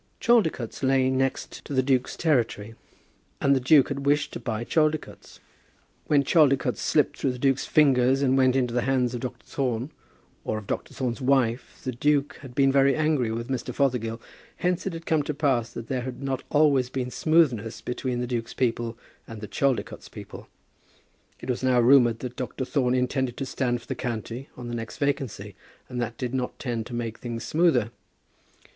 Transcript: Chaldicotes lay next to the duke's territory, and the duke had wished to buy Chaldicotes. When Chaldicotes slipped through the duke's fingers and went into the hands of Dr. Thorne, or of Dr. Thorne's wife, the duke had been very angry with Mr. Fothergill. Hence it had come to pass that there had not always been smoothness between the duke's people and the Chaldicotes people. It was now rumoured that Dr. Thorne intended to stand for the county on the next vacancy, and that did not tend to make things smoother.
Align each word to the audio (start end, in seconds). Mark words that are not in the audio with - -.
Chaldicotes 0.19 0.81
lay 0.81 1.11
next 1.11 1.63
to 1.63 1.75
the 1.75 1.83
duke's 1.83 2.17
territory, 2.17 2.73
and 3.39 3.55
the 3.55 3.59
duke 3.59 3.89
had 3.89 4.03
wished 4.03 4.33
to 4.33 4.39
buy 4.39 4.63
Chaldicotes. 4.63 5.39
When 6.07 6.23
Chaldicotes 6.23 6.81
slipped 6.81 7.17
through 7.17 7.33
the 7.33 7.37
duke's 7.37 7.67
fingers 7.67 8.23
and 8.23 8.35
went 8.35 8.55
into 8.55 8.73
the 8.73 8.81
hands 8.81 9.13
of 9.13 9.19
Dr. 9.21 9.45
Thorne, 9.45 9.91
or 10.43 10.57
of 10.57 10.65
Dr. 10.65 10.95
Thorne's 10.95 11.21
wife, 11.21 11.81
the 11.83 11.91
duke 11.91 12.37
had 12.41 12.55
been 12.55 12.71
very 12.71 12.95
angry 12.95 13.29
with 13.31 13.47
Mr. 13.47 13.75
Fothergill. 13.75 14.19
Hence 14.55 14.87
it 14.87 14.93
had 14.93 15.05
come 15.05 15.21
to 15.21 15.35
pass 15.35 15.71
that 15.73 15.87
there 15.87 16.01
had 16.01 16.19
not 16.23 16.41
always 16.49 16.89
been 16.89 17.11
smoothness 17.11 17.79
between 17.81 18.21
the 18.21 18.25
duke's 18.25 18.55
people 18.55 18.97
and 19.27 19.39
the 19.39 19.47
Chaldicotes 19.47 20.09
people. 20.09 20.47
It 21.39 21.47
was 21.51 21.61
now 21.61 21.79
rumoured 21.79 22.21
that 22.21 22.35
Dr. 22.35 22.65
Thorne 22.65 22.95
intended 22.95 23.37
to 23.37 23.45
stand 23.45 23.79
for 23.81 23.85
the 23.87 23.93
county 23.93 24.49
on 24.57 24.67
the 24.67 24.73
next 24.75 24.97
vacancy, 24.97 25.53
and 25.87 26.01
that 26.01 26.17
did 26.17 26.33
not 26.33 26.57
tend 26.57 26.87
to 26.87 26.95
make 26.95 27.19
things 27.19 27.43
smoother. 27.43 27.91